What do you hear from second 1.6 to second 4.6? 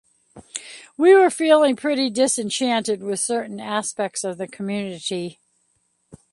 pretty disenchanted with certain aspects of the